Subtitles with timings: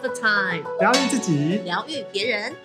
[0.00, 2.56] the time，疗愈自己，疗愈别人。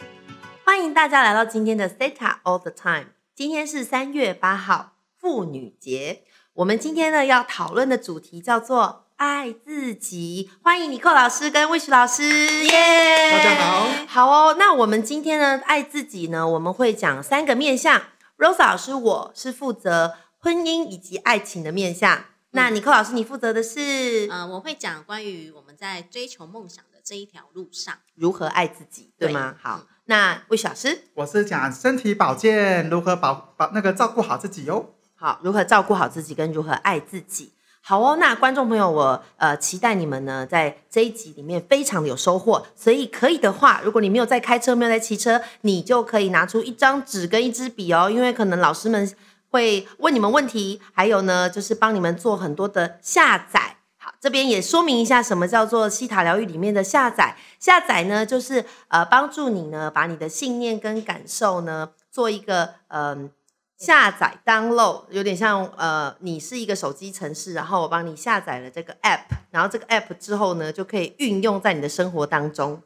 [0.64, 3.08] 欢迎大家来到今天的 Theta All the Time。
[3.36, 6.24] 今天是三月八号，妇女节。
[6.54, 10.50] 我们今天呢要讨论的主题叫做爱自己。
[10.64, 12.24] 欢迎尼克老师跟 Wish 老师，
[12.64, 13.32] 耶！
[13.32, 13.90] 大家好。
[14.08, 18.02] 好哦，那我们今天呢爱自己呢，我们会讲三个面向。
[18.38, 22.26] Rose 老师，我是负责婚姻以及爱情的面向。
[22.52, 29.54] 那尼克老师，你负责的是呃，我会讲关于我们在追求梦想的这一条路上，如何爱自己，对吗？
[29.62, 34.96] 好，那魏老师，我是讲身体保健，如何保保那个照顾好自己哟。
[35.14, 37.54] 好，如何照顾好自己跟如何爱自己。
[37.82, 49.16] 好哦，那观众朋友，我呃期待你们呢在这一集里面非常的有收获，所以可以的话，如果你没有在开车，没有在骑车，你就可以拿出一张纸跟一支笔哦，因为可能老师们。
[49.52, 53.75] 会问你们问题，还有呢，就是帮你们做很多的下载。
[54.06, 57.36] 好，这边也说明一下，什么叫做西塔疗愈里面的下载。
[57.60, 63.32] 下载呢，就是呃帮助你呢，把你的信念跟感受呢，做一个嗯
[63.80, 72.84] 下载 download，有点像呃你是一个手机城市，然后我帮你下载了这个 app，然后这个 app 之后呢，就可以运用在你的生活当中。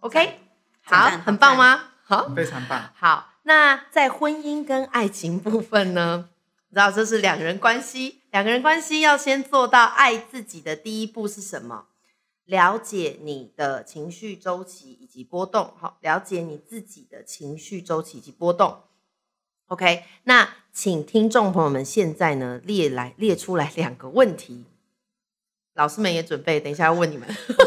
[0.00, 0.40] OK，
[0.82, 1.84] 好，很棒吗？
[2.02, 2.90] 好，非常棒。
[2.96, 3.30] 好。
[3.48, 6.28] 那在婚姻跟爱情部分呢？
[6.68, 11.86] 你知道这是两人关系，两个人关系要先做到爱自己的第一步是什么？
[12.44, 18.82] 了解你的情绪周期以及波动，好，了解你自己的情绪周期以及波动。
[19.68, 24.66] OK，那请听众朋友们现在呢列来列出来两个问题，
[25.72, 27.26] 老师们也准备，等一下要问你们。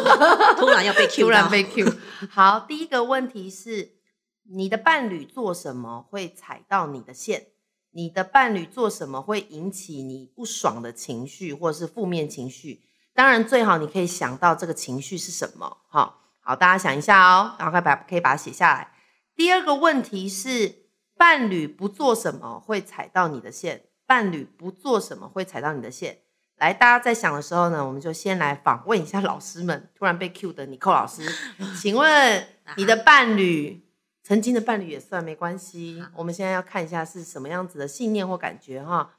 [0.60, 1.92] 突然要被 Q， 突然被 Q。
[2.30, 3.98] 好，第一个问题是。
[4.52, 7.50] 你的伴侣做什么会踩到你的线？
[7.92, 12.84] 你的伴侣做什么会引起你不爽的情绪或者是负面情绪？
[13.14, 15.78] 当然，最好你可以想到这个情绪是什么。
[15.90, 18.92] 好，好，大家想一下哦，然后把可以把它写下来。
[19.36, 20.86] 第二个问题是，
[21.18, 23.86] 伴侣不做什么会踩到你的线？
[24.06, 26.20] 伴侣不做什么会踩到你的线？
[26.58, 29.90] 来，大家在想的时候呢，我们就先来访问一下老师们。
[29.96, 31.24] 突然被 Q 的尼寇老师，
[31.82, 32.48] 请问
[32.78, 33.89] 你的伴侣？
[34.30, 36.06] 曾经的伴侣也算没关系。
[36.14, 39.18] 我们现在要看一下是什么样子的信念或感觉哈。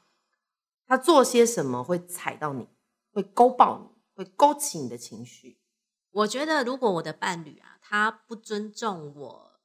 [0.85, 2.69] 他做些什么会踩到你，
[3.11, 5.59] 会勾爆你，会勾起你的情绪。
[6.11, 9.59] 我觉得如果我的伴侣啊，他不尊重我，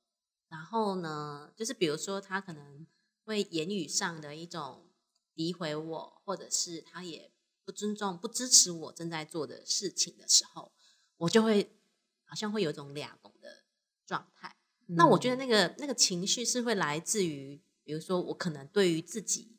[0.48, 2.84] 然后呢，就是比如说他可能
[3.24, 4.88] 会言语上的一种
[5.36, 7.30] 诋毁我，或者是他也
[7.64, 10.72] 不尊重、不支持我正在做的事情的时候，
[11.18, 11.78] 我就会
[12.24, 13.62] 好像会有一种俩拱的
[14.04, 14.56] 状态。
[14.86, 19.56] 那我觉得那个那个情绪是会来自于，比如说我可能对于自己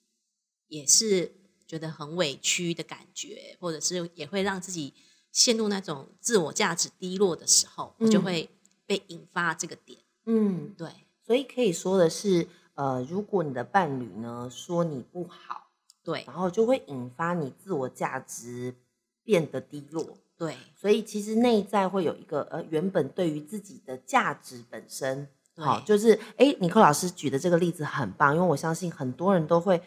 [0.67, 1.33] 也是
[1.67, 4.93] 觉得很委屈的感觉，或者是也会让自己
[5.31, 8.49] 陷入那种自我价值低落的时候，我就会
[8.85, 9.99] 被引发这个点。
[10.25, 10.89] 嗯，对。
[11.21, 15.71] 所以可以说的是，呃，如果你的伴侣呢说你不好，
[16.01, 18.73] 对，然后就会引发你自我价值
[19.23, 20.17] 变得低落。
[20.37, 29.81] 对，所以其实内在会有一个呃，原本对于自己的价值本身，好，就是哎，尼克老师举的这个例子很棒，因为我相信很多人都会，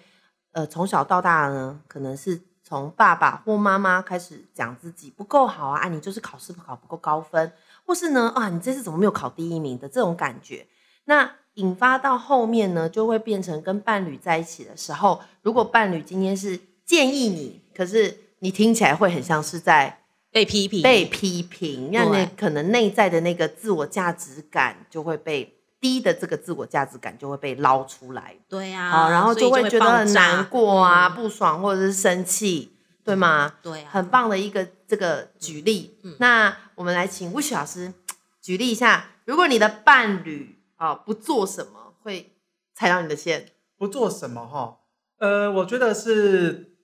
[0.50, 7.52] 呃，从小到大呢，可能是从爸爸或妈妈开始讲自己不够好啊，你就是考试考不够高分，
[7.86, 10.66] 或是呢啊，你这次怎么没有考第一名的这种感觉，
[11.04, 19.99] 那引发到后面呢，就会变成跟伴侣在一起的时候，如果伴侣今天是建议你，可是你听起来会很像是在。
[20.32, 28.36] 被批评，被批评，让你可能内在的那个自我价值感就会被低的这个自我价值感就会被捞出来。
[28.48, 33.54] 对呀，然后就会觉得很难过啊，不爽或者是生气，对吗？
[33.62, 35.98] 对，很棒的一个这个举例。
[36.18, 37.92] 那我们来请 Wish 老师
[38.40, 42.36] 举例一下，如果你的伴侣啊不做什么会
[42.74, 43.48] 踩到你的线？
[43.76, 44.76] 不做什么哈？
[45.18, 46.76] 呃，我觉得是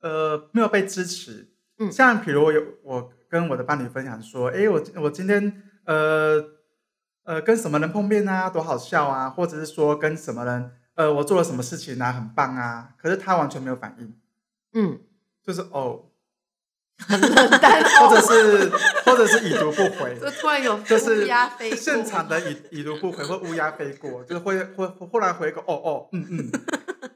[0.00, 1.51] 呃没有被支持。
[1.90, 6.42] 像比如有我跟我的伴侣分享说，哎，我我今天呃
[7.24, 14.14] 呃跟什么人碰面啊，多好笑啊，或者是说跟什么人呃我做了什么事情啊，很棒啊，可是他完全没有反应，
[14.74, 15.00] 嗯，
[15.44, 16.04] 就是哦，
[16.98, 18.70] 很冷淡， 或者是
[19.04, 26.50] 或者是已读不回，就 突然有就是乌鸦飞现场的已已读不回或乌鸦飞过，就是会会后来回个哦哦嗯嗯，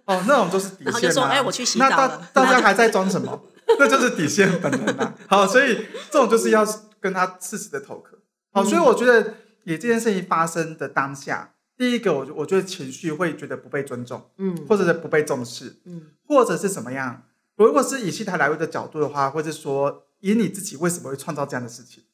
[0.07, 3.41] 哦那种就是底线嘛，就说哎我去洗澡了，大家还在装什么？
[3.79, 5.15] 那就是底线本能啊。
[5.29, 6.65] 好，所以这种就是要
[7.01, 8.19] 跟他适时的投壳。
[8.53, 9.35] 好，所以我觉得，
[9.65, 17.25] 以这件事情发生的当下，第一个，我我觉得情绪会觉得不被尊重，嗯，或者是不被重视，嗯，或者是什么样？
[17.57, 22.05] 如果是以戏台来位的角度的话，或者说以你自己为什么会创造这样的事情？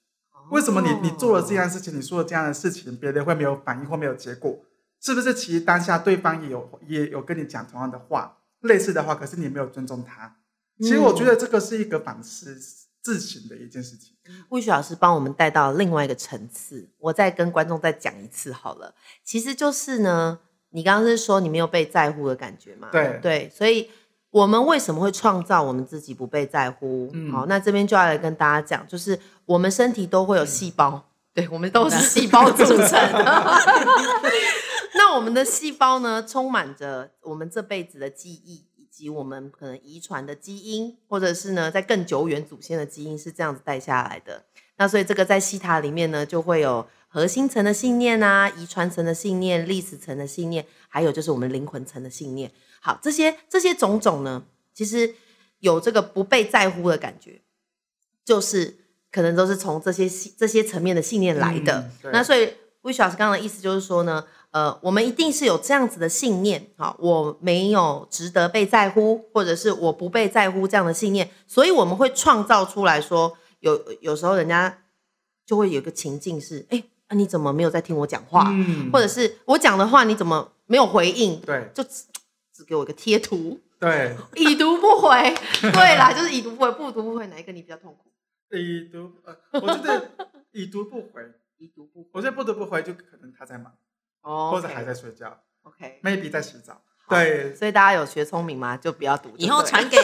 [0.51, 4.65] 为什么你你做了这样的事情，你说了这样的事情，别人会没有反应或没有结果？
[5.01, 10.37] 是不是其实当下对方也有也有跟你讲同样的话，类似的话，可是你没有尊重他？
[10.79, 12.59] 其实我觉得这个是一个反思
[13.03, 14.15] 自省的一件事情。
[14.51, 18.95] 魏雪老师帮我们带到另外一个层次，我再跟观众再讲一次好了。
[19.25, 20.39] 其实就是呢，
[20.71, 22.89] 你刚刚是说你没有被在乎的感觉嘛？
[22.93, 23.91] 对对，所以
[24.31, 27.13] 我们为什么会创造我们自己不被在乎？
[27.31, 33.61] 好，那这边就要来跟大家讲，就是我们身体都会有细胞，对我们都是细胞组成的。
[34.95, 44.45] 那我们的细胞呢，充满着我们这辈子的记忆，以及我们可能遗传的基因，或者是呢，在更久远祖先的基因是这样子带下来的。
[44.77, 52.53] 那所以这个在西塔里面呢，就会有核心层的信念啊，遗传层的信念，历史层的信念，还有就是我们灵魂层的信念。
[52.81, 54.45] 好，这些这些种种呢，
[54.75, 55.15] 其实
[55.61, 57.41] 有这个不被在乎的感觉，
[58.27, 58.77] 就是
[59.11, 60.07] 可能都是从这些
[60.37, 61.91] 这些层面的信念来的。
[62.13, 62.53] 那所以
[62.83, 64.27] 魏雪老师刚刚的意思就是说呢。
[64.53, 74.83] 呃，我们一定是有这样子的信念，好，我没有值得被在乎，或者是我不被在乎这样的信念，所以我们会创造出来说，有有时候人家
[75.47, 78.45] 就会有一个情境是，哎，你怎么没有在听我讲话？
[78.51, 81.41] 嗯或者是我讲的话你怎么没有回应？
[81.41, 82.05] 对，就只
[82.55, 88.11] 只给我一个贴图，对，已读不回，对啦，就是已读不回，不读不回，哪一个你比较痛苦？
[88.55, 90.11] 已读，呃，我觉得
[90.53, 91.23] 已读不回，
[91.57, 93.73] 已读不回，我觉得不读不回就可能他在忙。
[94.23, 98.77] 哦，或者还在睡觉，OK，maybe 在洗澡，对，所以大家有学聪明吗？
[98.77, 99.31] 就不要读。
[99.37, 99.99] 以后传给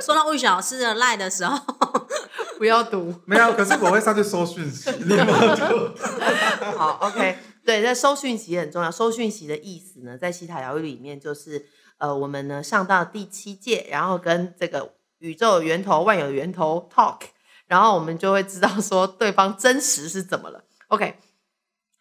[0.00, 1.58] 说到魏老师的赖的时候，
[2.58, 3.14] 不要读。
[3.26, 6.76] 没有，可是我会上去收讯息， 你有读？
[6.76, 8.90] 好，OK，对，在收讯息很重要。
[8.90, 11.66] 收讯息的意思呢，在西塔疗愈里面，就是
[11.98, 17.20] 呃，我们呢上到第七届，然后跟这个宇宙源头、万有源头 talk，
[17.66, 20.64] 然后我们就会知道说对方真实是怎么了。
[20.88, 21.18] OK。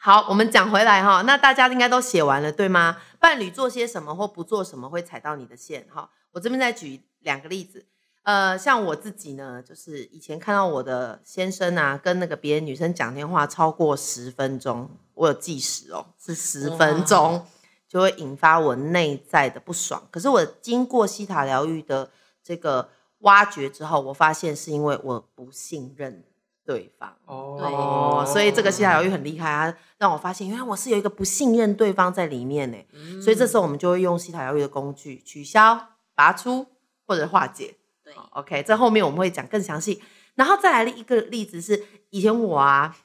[0.08, 2.96] 好，我们讲回来哈，那大家应该都写完了，对吗？
[3.20, 6.10] 伴侣做些什么或不做什么会踩到你的线哈。
[6.32, 7.86] 我这边再举两个例子，
[8.24, 17.46] 呃，像我自己呢，就是以前看到我的先生啊，跟那个别的女生讲电话超过十分钟，我有计时哦，是十分钟，
[17.86, 20.08] 就会引发我内在的不爽。
[20.10, 22.10] 可是我经过西塔疗愈的
[22.42, 22.88] 这个
[23.20, 26.24] 挖掘之后，我发现是因为我不信任。
[26.68, 32.78] 对方哦，所以这个西塔疗愈很厉害啊，让我发现原来我是有一个不信任对方在里面呢。
[33.22, 35.80] 所以这时候我们就会用西塔疗愈的工具取消、
[36.14, 36.68] 拔出
[37.06, 37.74] 或者化解。
[38.04, 40.04] 对，OK，在后面我们会讲更详细。
[40.36, 42.98] 然后再来一个例子是，以前我啊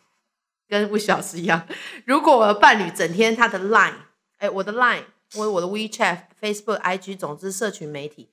[0.67, 1.67] 跟魏老师一样，
[2.05, 3.95] 如果我的伴侣整天他的 Line，
[4.39, 5.05] 哎，我的 Line，
[5.35, 8.33] 或我的 WeChat、Facebook、IG，总之社群媒体，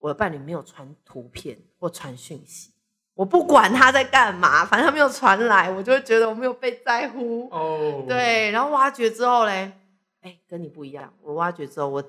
[0.00, 2.73] 我的伴侣没有传图片或传讯息。
[3.14, 7.48] 我不管他在干嘛，反正他没有传来，我就会觉得我没有被在乎。
[7.50, 9.72] 哦，对，然后挖掘之后嘞，
[10.20, 11.12] 哎，跟你不一样。
[11.22, 12.02] 我挖掘之后，我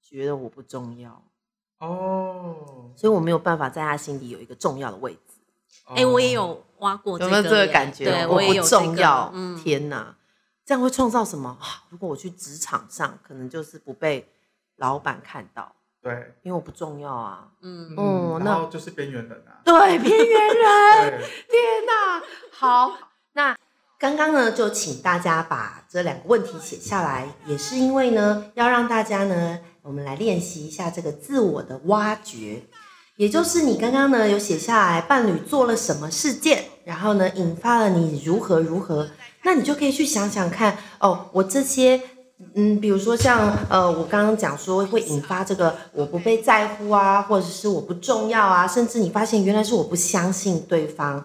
[0.00, 1.22] 觉得我不重要。
[1.80, 5.20] 哦，所以我没有办法在他心里有一个重要的位置。
[5.94, 8.06] 哎，我也有挖过，有没有这个感觉？
[8.06, 9.32] 对，我不重要。
[9.62, 10.16] 天哪，
[10.64, 11.58] 这样会创造什么？
[11.90, 14.26] 如果我去职场上，可能就是不被
[14.76, 15.74] 老板看到。
[16.00, 16.12] 对，
[16.42, 17.48] 因为我不重要啊。
[17.60, 19.60] 嗯嗯，然后就是边缘人啊。
[19.64, 21.20] 对，边缘人。
[21.50, 22.96] 天哪，好，
[23.32, 23.56] 那
[23.98, 32.62] 刚刚呢，就请大家把这两个问题写下来，也是因为呢，要让大家呢，我们来练习一下这个自我的挖掘，
[33.16, 39.10] 也就是你刚刚呢有写下来，伴侣做了什么事件，然后呢引发了你如何如何，
[39.42, 42.00] 那你就可以去想想看，哦，我这些。
[42.54, 51.24] 嗯，比如说像呃，我刚刚讲说会引发这个我不被在乎啊，或者是我不重要啊，甚至你发现原来是我不相信对方，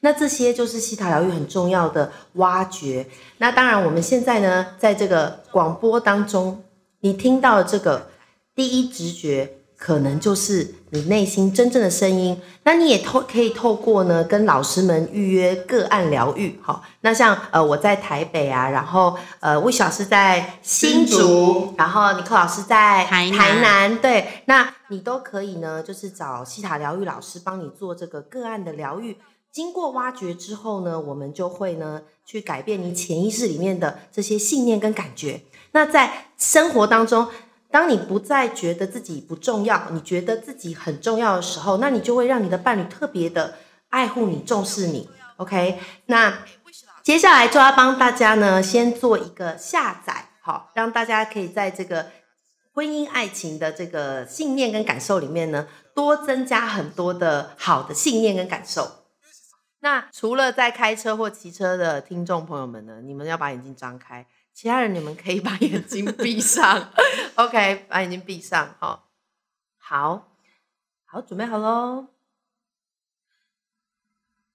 [0.00, 3.06] 那这些就是西塔疗愈很重要的挖掘。
[3.38, 6.62] 那当然，我们现在呢，在这个广播当中，
[7.00, 8.08] 你听到这个
[8.54, 9.58] 第一直觉。
[9.76, 29.18] 可能就是你内心真正的声音，那你也透可以透过呢跟老师们预约个案疗愈，好，那像呃我在台北啊，然后呃魏小师在新竹，然后尼克老师在台南，对，那你都可以呢，就是找西塔疗愈老师帮你做这个个案的疗愈，
[29.52, 37.28] 经过挖掘之后呢，我们就会呢去改变你潜意识里面的这些信念跟感觉，那在生活当中。
[37.74, 43.56] 当你不再觉得自己不重要，你觉得自己很重要的时候，那你就会让你的伴侣特别的
[43.88, 45.10] 爱护你、重视你。
[45.38, 46.38] OK，那
[47.02, 52.06] 接下来就要帮大家呢，先做一个下载，好，让大家可以在这个
[52.72, 55.66] 婚姻爱情的这个信念跟感受里面呢，
[55.96, 58.88] 多增加很多的好的信念跟感受。
[59.80, 66.92] 那除了在开车或骑车的听众朋友们呢，你们要把眼睛张开，其他人你们可以把眼睛闭上。
[67.34, 68.76] OK，把眼睛闭上。
[68.78, 69.10] 好，
[69.76, 70.32] 好，
[71.04, 72.06] 好，准备好喽！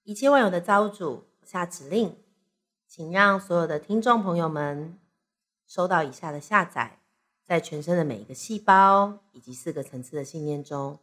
[0.04, 2.16] 一切万有的造物主下指令，
[2.88, 4.98] 请让所有的听众朋友们
[5.68, 7.02] 收到以下的下载，
[7.44, 10.98] 在全身的每一个细胞以及四个层次的信念中。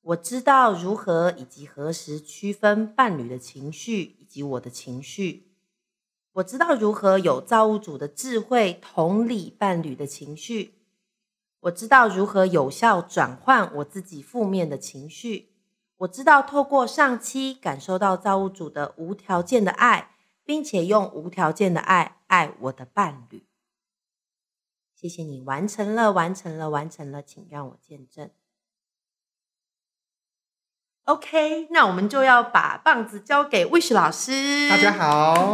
[0.00, 5.47] 我知道如何以及何时区分伴侣的情绪以及我的情绪。
[6.38, 10.74] 我知道如何有造物主的智慧同理伴侣的情绪。
[11.60, 15.50] 我知道如何有效转换我自己负面的情绪。
[15.98, 20.14] 我知道透过上期感受到造物主的无条件的爱，
[20.44, 23.44] 并且用无条件的爱爱我的伴侣。
[24.94, 28.30] 谢谢你完成了，完成了，完成了，请让我见证。
[31.04, 34.68] OK，那我们就要把棒子交给 Wish 老师。
[34.68, 35.50] 大家好，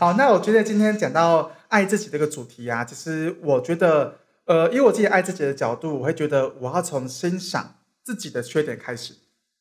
[0.00, 4.16] 好，那我觉得今天讲到爱自己这个主题啊，其实我觉得，
[4.46, 9.12] 呃，因为我自己爱自己的角度，我会觉得我要从欣赏自己的缺点开始。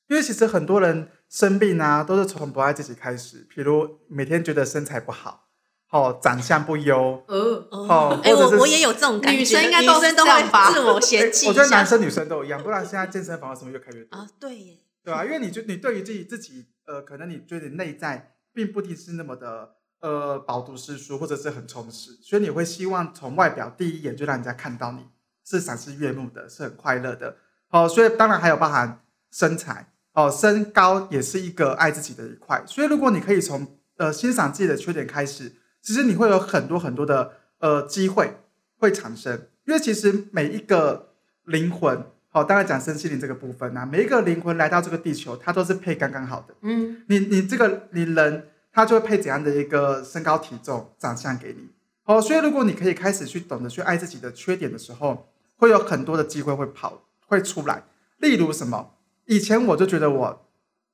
[0.07, 5.49] 因为其实很多人生病啊，都是从不爱自己开始，比如每天觉得身材不好，
[5.91, 10.71] 哦，长相不优，哦，哦，哎，我我也有这种感觉，女生应该都是这样吧？
[10.71, 11.47] 自我嫌 弃。
[11.49, 14.77] 我觉得男生女生都一样，不然现在健身房什么越开越多啊，对耶。
[15.03, 25.07] 对啊，因为你就你对于自己自己呃，可能你觉得内在并不一定是那么的呃饱读诗书或者是很充实，所以你会希望从外表第一眼就让人家看到你
[25.45, 27.35] 是赏心悦目的，是很快乐的。
[27.69, 29.01] 哦，所以当然还有包含
[29.31, 32.63] 身材哦，身高也是一个爱自己的一块。
[32.65, 35.51] 所以如果你可以从呃欣赏自己的缺点开始，
[35.81, 38.37] 其实你会有很多很多的呃机会
[38.77, 41.13] 会产生，因为其实每一个
[41.45, 42.03] 灵魂。
[42.31, 46.53] 好，当然讲身心灵这个部分呢，每一个灵魂来到这个地球，它都是配刚刚好的。
[46.61, 51.69] 嗯，你你这个你人，他就会配怎样的一个身高体重、长相给你。
[52.05, 57.83] 哦，所以如果你可以开始去懂得去爱自己的缺点的时候，会有很多的机会会跑会出来。
[58.17, 58.95] 例如什么？
[59.25, 60.45] 以前我就觉得我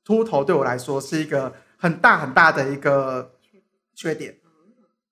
[0.04, 3.32] 秃头对我来说是一个很大很大的一个
[3.96, 4.38] 缺点。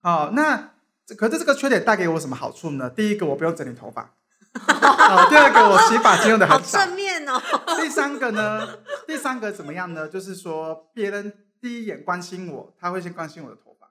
[0.02, 0.72] 哦，那
[1.18, 2.90] 可是这个缺点带给我什么好处呢？
[2.90, 4.14] 第一个，我不用整理头发。
[4.54, 6.86] 好， 第二个我洗发精用的很少。
[6.86, 7.42] 正面哦。
[7.82, 8.78] 第三个呢？
[9.08, 10.08] 第三个怎么样呢？
[10.08, 13.88] 就是说，别人第一眼关心我，他会先关心我的头发。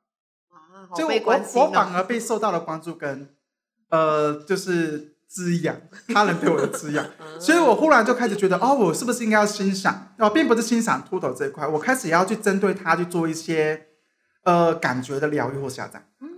[0.54, 3.30] 啊，就我我反而被受到了关注跟
[3.88, 5.74] 呃，就是滋养
[6.12, 7.06] 他人对我的滋养，
[7.40, 10.12] 所以我忽然就开始觉得，哦，我是不是应该要欣赏？
[10.18, 13.86] 哦，并不是欣赏秃头这一块，我开始也要去针对他去做一些
[14.44, 16.06] 呃感觉的疗愈或下载。
[16.20, 16.28] 很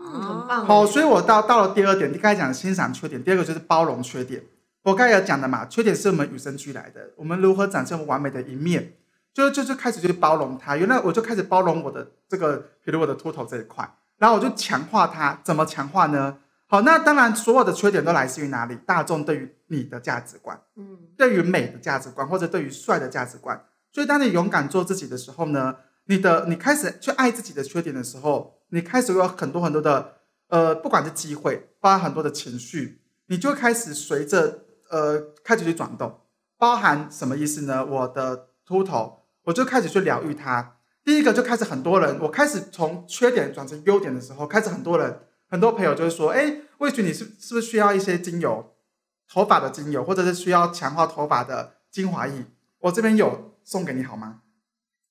[0.46, 0.64] 棒。
[0.64, 4.40] 好，所以我到到了第二点，你刚才讲的欣赏缺点，第二个就是包容缺点。
[4.84, 8.92] 我刚才有讲的嘛，缺点是我们与生俱来的，我们如何展现完美的一面，
[9.34, 10.76] 就就就开始去包容它。
[10.76, 13.86] 原来我就开始包容我的这个，比如我的秃头这一块，
[14.16, 15.38] 然后我就强化它。
[15.44, 16.38] 怎么强化呢？
[16.66, 18.74] 好，那当然所有的缺点都来自于哪里？
[18.86, 23.62] 大众对于你的价值观，嗯，对于美的价值观，或者对于帅的价值观。
[23.92, 25.76] 所以当你勇敢做自己的时候呢，
[26.06, 28.54] 你的你开始去爱自己的缺点的时候。
[28.70, 30.14] 你开始有很多很多的，
[30.48, 36.22] 呃，不管是机会，包含很多的情绪，你就开始随着呃开始去转动，
[36.58, 37.86] 包含什么意思呢？
[37.86, 40.76] 我的秃头，我就开始去疗愈它。
[41.04, 48.74] 第一个就开始很多人，我开始从缺点转成优点的时候，开始很多人，很多朋友就是说，哎，魏许你是是不是需要一些精油，
[49.28, 52.46] 头发的精油，或者是需要强化头发的精华液？
[52.80, 54.40] 我这边有送给你好吗？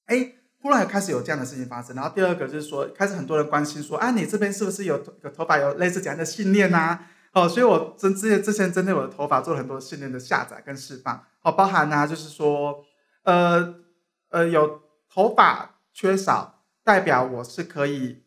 [0.05, 0.33] 哎。
[0.63, 6.97] 忽然开始有这样的事情发生，然后第二个就是说，开始很多人关心说，啊，你这边是不是有有头发有类似这样的信念呐？
[7.33, 12.81] 哦，所以我之之前之前针对我的头发做了很多信念的下载跟释放，哦，包含呢就是说，
[13.23, 13.75] 呃
[14.33, 18.23] 呃，有头发缺少，代表我是可以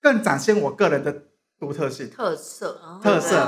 [0.00, 1.22] 更展现我个人的
[1.58, 3.38] 独特性、特色、特色。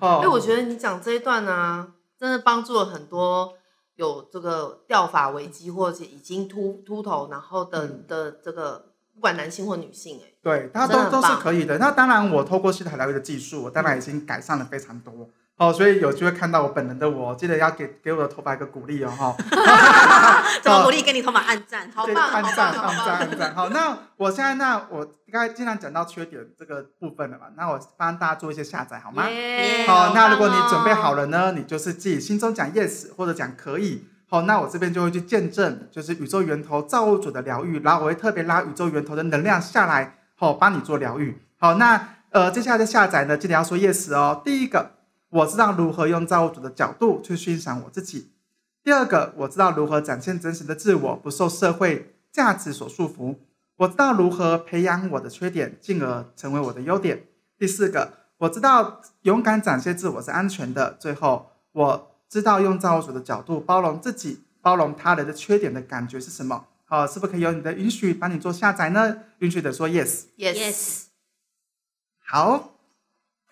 [0.00, 3.54] 哦，哎，我觉得你讲这一段呢，真的帮助了很多。
[3.94, 11.78] 有这个掉发危机，或者已经秃秃头，然后的的这个，不管男性或女性，哎，对，它都都是可以的。
[11.78, 15.30] 那当然，我透过西塔疗愈的技术，我当然已经改善了非常多。
[15.56, 19.36] 哦，所以有机会看到我本人的我，记得要给给我的头发一个鼓励哦，哈。
[20.60, 21.00] 怎么鼓励？
[21.00, 23.54] 给你头发按赞，好棒，按赞，按赞，按赞。
[23.54, 29.22] 好，那我现在那我刚才经常讲到缺点这个部分了嘛，那我帮大家做一些下载好吗？
[29.86, 34.08] 好，那如果你准备好了呢，你就是自己心中讲 yes 或者讲可以。
[34.28, 41.40] 好，那我这边就会去见证，就是宇宙源头造物主的疗愈，然后我会特别拉宇宙源头的能量下来，好，帮你做疗愈。
[41.60, 44.42] 好，那呃接下来的下载呢，记得要说 yes 哦。
[44.44, 44.93] 第一个。
[45.34, 48.30] 我知道如何用造物主的角度去欣赏我自己。
[48.84, 53.34] 第二个，我知道如何展现真实的自我，不受社会价值所束缚。
[53.78, 57.26] 我知道如何培养我的缺点，进而成为我的优点。
[57.58, 60.96] 第四个，我知道勇敢展现自我是安全的。
[61.00, 66.66] 最后，我知道用造物主的角度包容自己、包容他人的缺点的感觉是什么。
[66.84, 69.16] 好，是不是可以有你的允许帮你做下载呢？
[69.38, 71.06] 允许的说 yes，yes。
[72.24, 72.73] 好。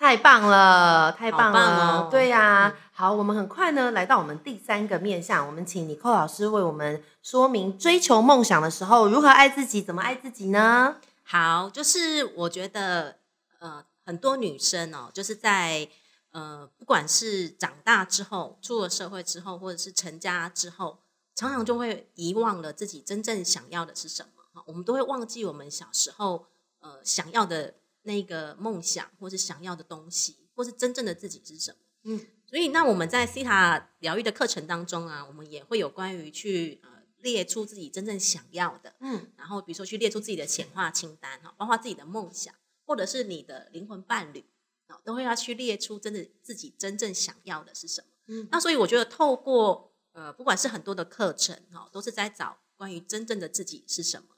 [0.02, 2.00] 太棒了，太棒了！
[2.00, 10.96] 哦、对呀，好，我们很快呢来到我们第三个面向，我们请尼寇老师为我们说明追求梦想的时候如何爱自己，怎么爱自己呢？
[11.22, 13.18] 好，就是我觉得
[13.60, 15.88] 呃，很多女生哦，就是在
[16.32, 20.98] 呃，不管是长大之后、出了社会之后，或者是成家之后，
[21.36, 24.62] 常常就会遗忘了自己真正想要的是什么。
[24.66, 26.46] 我们都会忘记我们小时候
[26.80, 27.74] 呃想要的。
[28.02, 31.76] 那个梦想，或是想要的东西，或是真正的自己是什么？
[32.04, 42.52] 嗯，所以那我们在西塔疗愈的课程当中啊，我们也会有关于去呃列出自己真正想要的，嗯，然后比如说去列出自己的显化清单哈，包括自己的梦想，
[42.84, 44.44] 或者是你的灵魂伴侣
[44.88, 48.08] 啊，都会要去列出真的自己真正想要的是什么。
[48.26, 54.34] 嗯，那所以我觉得透过呃，不管是很多的课程哈，都是在找关于真正的自己是什么，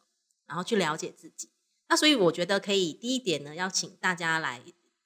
[0.46, 1.48] 然后去了解自己。
[1.94, 4.60] 那所以我觉得可以第一点呢，要请大家来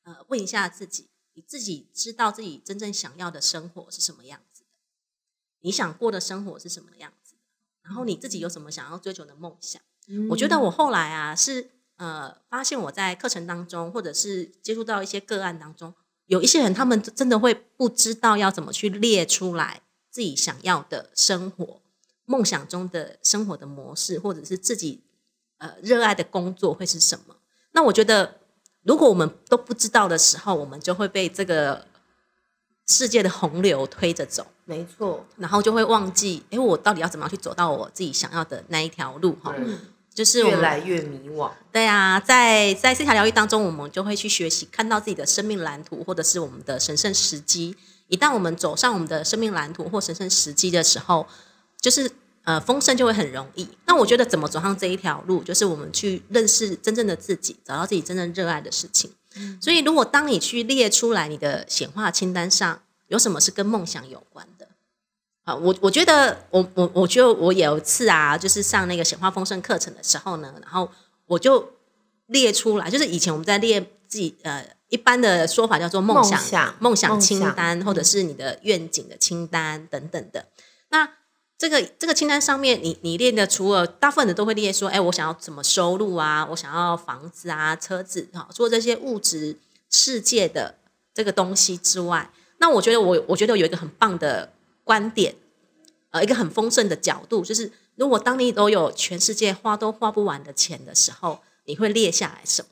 [0.04, 4.68] 呃问一下自己，你自己知道自己真正想要的生活是什么样子的？
[5.60, 7.34] 你想过的生活是什么样子？
[7.82, 9.82] 然后你自己有什么想要追求的梦想？
[10.30, 15.92] 我觉得我后来啊是呃发现我在课程当中，或者是接触到一些个案当中，
[16.24, 21.82] 有一些人他们真的会不知道要怎么去列出来自己想要的生活、
[22.24, 25.04] 梦想中的生活的模式，或者是自己。
[25.58, 27.34] 呃，热爱的工作会是什么？
[27.72, 28.38] 那我觉得，
[28.84, 31.84] 如果我们都不知道的时候，我们就会被这个
[32.86, 34.46] 世界的洪流推着走。
[34.64, 39.36] 没错，然后就会忘记，哎，我到底要怎么样去走到我自己想要的那一条路？
[39.42, 39.52] 哈，
[40.14, 41.50] 就是越来越迷惘。
[41.72, 47.76] 对啊，在在这条疗愈当中，我们就会去学习，看到自己的生命蓝图，或者是我们的神圣时机。
[48.06, 51.26] 一旦我们走上我们的生命蓝图或神圣时机的时候，
[51.80, 52.08] 就是。
[52.48, 53.68] 呃，丰盛就会很容易。
[53.84, 59.10] 那我觉得怎么走上这一条路，就是我们去认识真正的自己，找到自己真正热爱的事情。
[59.60, 64.66] 所以，如果当你去列出来你的显化清单上有什么是跟梦想有关的，
[65.44, 70.90] 啊，我我觉得我我我觉得我有一次啊，就是上那个显化丰盛课程的时候呢，然后
[71.26, 71.70] 我就
[72.28, 80.46] 列出来，就是以前我们在列自己呃一般的说法叫做梦想梦想清单，或者是你的愿景的清单等等的，
[80.88, 81.10] 那。
[81.58, 86.46] 这个这个清单上面，你你列的除了大部分的都会列说，哎，我想要怎么收入啊？
[86.52, 89.56] 我想要房子啊、车子哈，除了这些物质
[89.90, 90.76] 世界的
[91.12, 94.52] 这个东西之外，那我觉得我我觉得有一个很棒的
[94.84, 95.34] 观点，
[96.10, 102.68] 呃，一个很丰盛的角度，就是如果当你都有全世界花都花不完的钱的时候，你会列下来什么？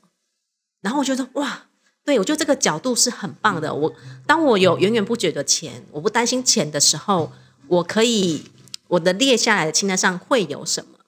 [0.79, 1.65] 然后我觉得哇，
[2.05, 3.75] 对我觉得这个角度是很棒的。
[3.75, 3.93] 我
[4.25, 7.33] 当我有源源不绝的钱，我不担心钱的时候，
[7.67, 8.45] 我可以。
[8.89, 10.99] 我的列下来的清单上会有什么？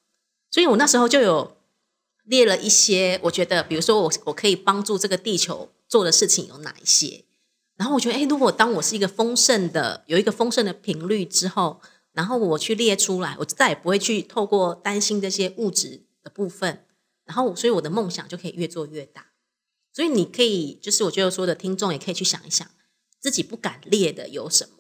[0.52, 1.58] 所以我那时候就有
[2.24, 7.26] 列了一些，我觉得，比如说我我可以帮助这个地球做的事情有哪一些？
[7.76, 16.86] 然后我觉得，哎，如果当我是一个丰盛的，有一个丰盛的频率之后，然后我去列出来，我再也不会去透过担心这些物质的部分，
[17.26, 19.28] 然后所以我的梦想就可以越做越大。
[19.94, 22.68] 所以你可以，就是我觉得说的听众也可以去想一想，
[23.20, 24.79] 自己不敢列的有什么。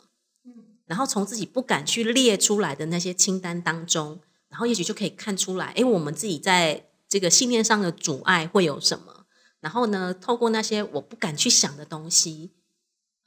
[0.90, 9.28] 然后从自己不敢去列出来的那些清单当中，然后也许就可以看出来，哎，我们自己在这个信念上的阻碍会有什么？
[9.60, 12.54] 然后呢，透过那些我不敢去想的东西，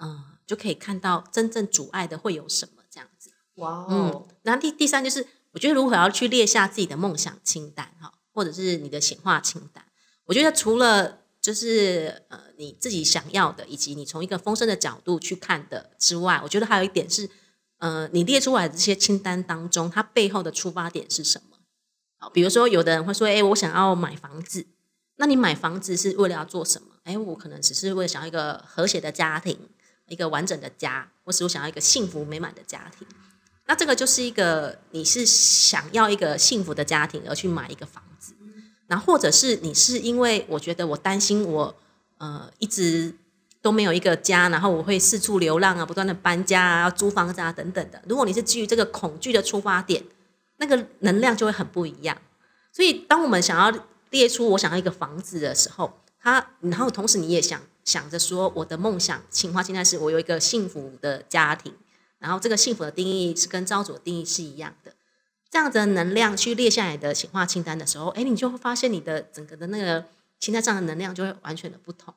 [0.01, 3.31] 嗯，就可以看到真正阻碍的会有什么这样子。
[3.55, 9.85] 哇，嗯，然后第第三就是，我觉得如何要去列下自己的梦想清单哈，或者是你的显化清单。
[10.25, 17.31] 我觉得除了就是呃你自己想要的，以及你从一个丰盛的角度去看的之外，我觉得还有一点是。
[17.83, 21.57] 呃，你列出来的这些清单当中，它背后的出发点是什么？
[22.17, 24.65] 好，比如说有的人会说，哎，我想要买房子。
[25.17, 26.95] 那你买房子是为了要做什么？
[27.03, 29.59] 哎，我可能只是为了想要一个和谐的家庭，
[30.07, 33.05] 一个完整的家，或是我想要一个幸福美满的家庭。
[33.67, 38.35] 那这个就是一个你是想要一个幸福的家庭而去买一个房子，
[38.87, 41.75] 那或者是你是因为我觉得我担心我
[42.19, 43.17] 呃一直。
[43.63, 48.03] 都没有一个家，然后我会四处流浪啊，不断的搬家啊，租房子啊等等的。
[48.09, 50.03] 如果你是基于这个恐惧的出发点，
[50.57, 52.19] 那个能量就会很不一样。
[52.73, 61.73] 所以，当我们想要列出我想要一个房子的时候，他，然后同时你也想想着说，我的梦想，情况现在是我有一个幸福的家庭，
[62.19, 64.93] 然后这个幸福的定义是跟招主的定义是一样的。
[65.51, 70.07] 这样子的能量去列下来的显化清单的时候，哎，你就会发现你的整个的那个
[70.41, 72.15] 清单上的能量就会完全的不同。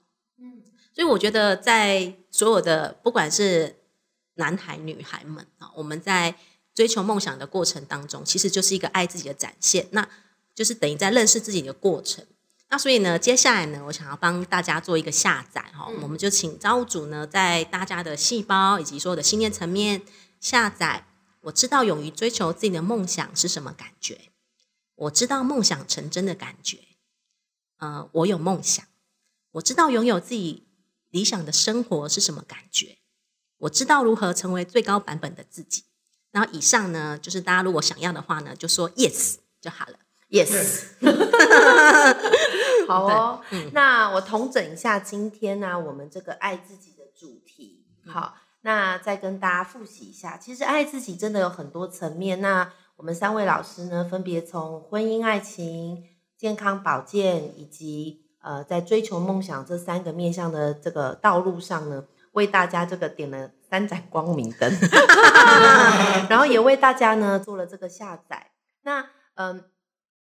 [0.96, 3.76] 嗯，所以我觉得在所有的不管是
[4.36, 6.36] 男孩女孩们啊，我们在
[6.74, 10.08] 追求梦想的过程当中，其实就是一个爱自己的展现，那
[10.54, 12.26] 就是等于在认识自己的过程。
[12.70, 20.02] 那所以呢，接下来呢，我想要帮大家做一个下载哈，我们就请造物主呢，在大家的细胞以及所有的信念层面
[20.40, 21.06] 下载。
[21.42, 24.32] 我知道勇于追求自己的梦想是什么感觉，
[24.96, 26.80] 我知道梦想成真的感觉。
[27.78, 28.84] 呃，我有梦想，
[29.52, 30.65] 我知道拥有自己
[31.16, 32.98] 理想的生活是什么感觉，
[33.60, 35.86] 我知道如何成为最高版本的自己。
[36.32, 39.94] 然后以上呢，就是大家如果想要的话呢，就说 yes 就好了。
[40.30, 40.88] Yes，
[42.86, 43.42] 好哦。
[43.72, 47.86] 那我统整一下今天呢，我们这个爱自己的主题。
[48.06, 52.42] 好，那再跟大家复习一下，其实爱自己真的有很多层面。
[52.42, 56.04] 那我们三位老师呢，分别从婚姻、爱情、
[56.38, 64.72] 健康、保健，以及呃，在追求梦想这三个面向的这个道路上呢，为大家这个点了三盏光明灯，
[66.30, 68.52] 然后也为大家呢做了这个下载。
[68.84, 69.66] 那嗯。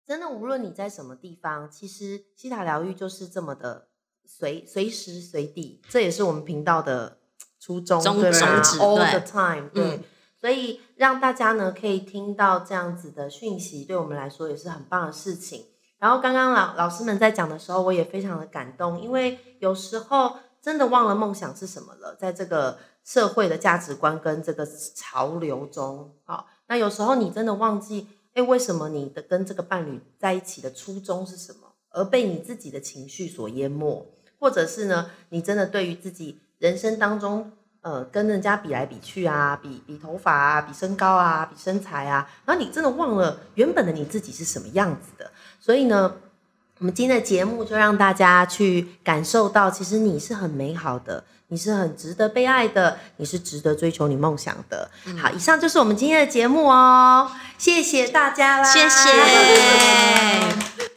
[0.09, 3.89] 真的，无论你在什么地方，其实西塔疗愈就是这么的
[4.25, 7.19] 随随时随地，这也是我们频道的
[7.61, 10.01] 初衷，对吗？All the time，对。
[10.41, 15.67] 所以让大家呢可以听到这样子的讯息，对我们来说也是很棒的事情。
[15.99, 28.09] 然后刚刚老老师们在讲的时候，我也非常的感动，因为有时候真的忘了梦想是什么了，在这个社会的价值观跟这个潮流中，好，那有时候你真的忘记。
[28.35, 31.73] 哎，为什么你的跟这个伴侣在一起的初衷是什么？
[31.91, 34.07] 而被你自己的情绪所淹没，
[34.39, 35.11] 或者是呢？
[35.31, 45.29] 你真的对于自己人生当中，呃，跟人家比来比去啊，比比头发啊，比身高啊，比身材啊，然后你真的忘了原本的你自己是什么样子的。
[45.69, 46.15] 所以呢，
[46.79, 51.23] 我们今天的节目就让大家去感受到，其实你是很美好的。
[51.49, 54.91] 你是很值得被爱的，你是值得追求你梦想的。
[55.21, 60.89] 好，以上就是我们今天的节目哦，谢谢大家啦，谢谢。